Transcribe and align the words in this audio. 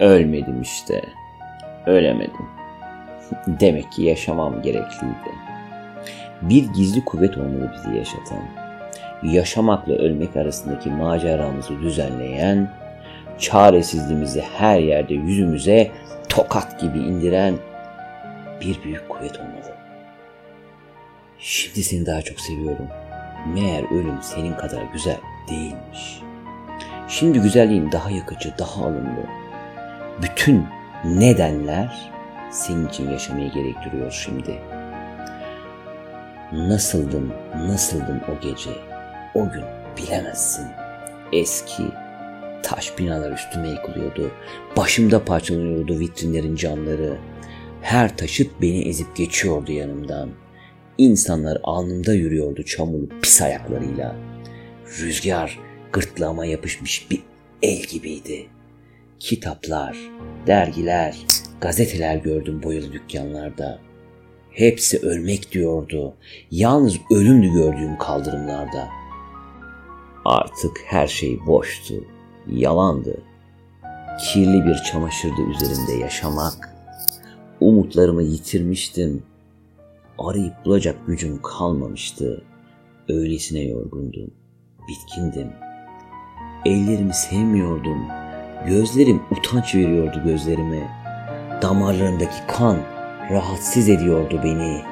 Ölmedim 0.00 0.62
işte. 0.62 1.02
Ölemedim. 1.86 2.46
Demek 3.46 3.92
ki 3.92 4.02
yaşamam 4.02 4.62
gerekliydi. 4.62 5.34
Bir 6.42 6.72
gizli 6.72 7.04
kuvvet 7.04 7.38
olmalı 7.38 7.72
bizi 7.74 7.96
yaşatan. 7.96 8.42
Yaşamakla 9.22 9.94
ölmek 9.94 10.36
arasındaki 10.36 10.90
maceramızı 10.90 11.80
düzenleyen, 11.80 12.70
çaresizliğimizi 13.38 14.40
her 14.58 14.78
yerde 14.78 15.14
yüzümüze 15.14 15.90
tokat 16.28 16.80
gibi 16.80 16.98
indiren 16.98 17.54
bir 18.60 18.82
büyük 18.84 19.08
kuvvet 19.08 19.36
olmalı. 19.40 19.74
Şimdi 21.38 21.82
seni 21.82 22.06
daha 22.06 22.22
çok 22.22 22.40
seviyorum. 22.40 22.88
Meğer 23.54 23.84
ölüm 23.90 24.22
senin 24.22 24.54
kadar 24.54 24.82
güzel 24.92 25.18
değilmiş. 25.50 26.20
Şimdi 27.08 27.40
güzelliğin 27.40 27.92
daha 27.92 28.10
yakıcı, 28.10 28.54
daha 28.58 28.84
alımlı. 28.84 29.43
Bütün 30.22 30.66
nedenler 31.04 32.12
senin 32.50 32.88
için 32.88 33.10
yaşamayı 33.10 33.52
gerektiriyor 33.52 34.10
şimdi. 34.10 34.60
Nasıldın, 36.52 37.32
nasıldın 37.54 38.22
o 38.28 38.40
gece, 38.40 38.70
o 39.34 39.50
gün 39.50 39.64
bilemezsin. 39.96 40.66
Eski, 41.32 41.82
taş 42.62 42.98
binalar 42.98 43.32
üstüme 43.32 43.68
yıkılıyordu. 43.68 44.30
Başımda 44.76 45.24
parçalanıyordu 45.24 45.98
vitrinlerin 45.98 46.56
camları. 46.56 47.16
Her 47.82 48.16
taşıt 48.16 48.50
beni 48.62 48.88
ezip 48.88 49.16
geçiyordu 49.16 49.72
yanımdan. 49.72 50.30
İnsanlar 50.98 51.58
alnımda 51.62 52.14
yürüyordu 52.14 52.62
çamurlu 52.62 53.08
pis 53.22 53.42
ayaklarıyla. 53.42 54.16
Rüzgar 55.00 55.58
gırtlağıma 55.92 56.46
yapışmış 56.46 57.10
bir 57.10 57.22
el 57.62 57.82
gibiydi. 57.82 58.46
Kitaplar, 59.24 59.96
dergiler, 60.46 61.16
gazeteler 61.60 62.16
gördüm 62.16 62.62
boyalı 62.62 62.92
dükkanlarda. 62.92 63.78
Hepsi 64.50 64.98
ölmek 64.98 65.52
diyordu. 65.52 66.14
Yalnız 66.50 67.00
ölümdü 67.10 67.52
gördüğüm 67.52 67.98
kaldırımlarda. 67.98 68.88
Artık 70.24 70.80
her 70.86 71.06
şey 71.06 71.38
boştu, 71.46 71.94
yalandı. 72.46 73.22
Kirli 74.20 74.66
bir 74.66 74.74
çamaşırdı 74.74 75.42
üzerinde 75.50 75.92
yaşamak. 75.92 76.74
Umutlarımı 77.60 78.22
yitirmiştim. 78.22 79.22
Arayıp 80.18 80.64
bulacak 80.64 81.06
gücüm 81.06 81.42
kalmamıştı. 81.42 82.44
Öylesine 83.08 83.60
yorgundum, 83.60 84.30
bitkindim. 84.88 85.52
Ellerimi 86.64 87.14
sevmiyordum. 87.14 88.23
Gözlerim 88.66 89.22
utanç 89.30 89.74
veriyordu 89.74 90.22
gözlerime. 90.24 90.88
Damarlarımdaki 91.62 92.46
kan 92.48 92.78
rahatsız 93.30 93.88
ediyordu 93.88 94.40
beni. 94.44 94.82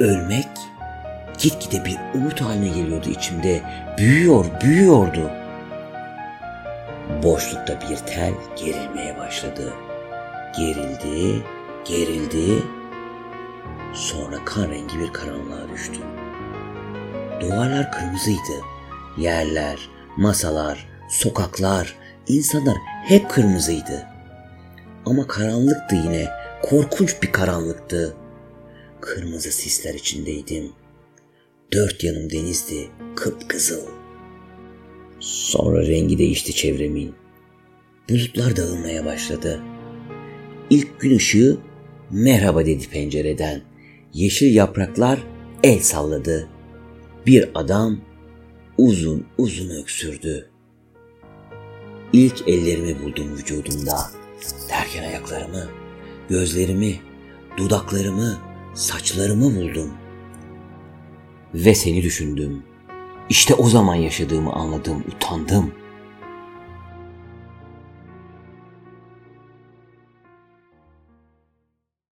Ölmek 0.00 0.48
gitgide 1.38 1.84
bir 1.84 1.98
umut 2.14 2.40
haline 2.40 2.68
geliyordu 2.68 3.08
içimde. 3.08 3.62
Büyüyor, 3.98 4.46
büyüyordu. 4.62 5.30
Boşlukta 7.22 7.80
bir 7.80 7.96
tel 7.96 8.32
gerilmeye 8.56 9.18
başladı. 9.18 9.72
Gerildi, 10.58 11.42
gerildi. 11.84 12.62
Sonra 13.94 14.44
kan 14.44 14.70
rengi 14.70 14.98
bir 14.98 15.12
karanlığa 15.12 15.68
düştü. 15.72 16.00
Duvarlar 17.40 17.92
kırmızıydı. 17.92 18.60
Yerler, 19.18 19.88
masalar, 20.16 20.88
sokaklar, 21.08 21.94
insanlar 22.28 22.76
hep 23.04 23.30
kırmızıydı. 23.30 24.06
Ama 25.06 25.26
karanlıktı 25.26 25.96
yine, 25.96 26.28
korkunç 26.62 27.22
bir 27.22 27.32
karanlıktı. 27.32 28.16
Kırmızı 29.00 29.52
sisler 29.52 29.94
içindeydim. 29.94 30.72
Dört 31.72 32.04
yanım 32.04 32.30
denizdi, 32.30 32.88
kıpkızıl. 33.16 33.86
Sonra 35.20 35.86
rengi 35.86 36.18
değişti 36.18 36.54
çevremin. 36.54 37.14
Bulutlar 38.10 38.56
dağılmaya 38.56 39.04
başladı. 39.04 39.62
İlk 40.70 41.00
gün 41.00 41.16
ışığı 41.16 41.58
merhaba 42.10 42.66
dedi 42.66 42.88
pencereden. 42.88 43.62
Yeşil 44.14 44.54
yapraklar 44.54 45.26
el 45.62 45.80
salladı. 45.80 46.48
Bir 47.26 47.50
adam 47.54 48.00
uzun 48.78 49.26
uzun 49.38 49.70
öksürdü. 49.70 50.53
İlk 52.14 52.48
ellerimi 52.48 53.02
buldum 53.02 53.36
vücudumda. 53.36 54.10
Derken 54.68 55.02
ayaklarımı, 55.02 55.68
gözlerimi, 56.28 57.00
dudaklarımı, 57.56 58.38
saçlarımı 58.74 59.56
buldum. 59.56 59.90
Ve 61.54 61.74
seni 61.74 62.02
düşündüm. 62.02 62.62
İşte 63.28 63.54
o 63.54 63.68
zaman 63.68 63.94
yaşadığımı 63.94 64.52
anladım, 64.52 65.04
utandım. 65.16 65.72